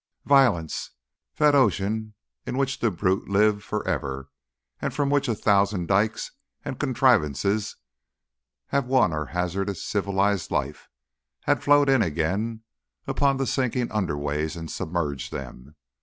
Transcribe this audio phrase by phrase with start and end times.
[0.25, 0.89] Violence,
[1.35, 2.15] that ocean
[2.47, 4.31] in which the brutes live for ever,
[4.81, 6.31] and from which a thousand dykes
[6.65, 7.75] and contrivances
[8.69, 10.89] have won our hazardous civilised life,
[11.41, 12.63] had flowed in again
[13.05, 15.75] upon the sinking underways and submerged them.